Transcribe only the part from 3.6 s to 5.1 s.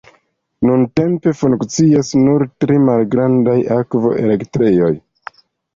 akvo-elektrejoj.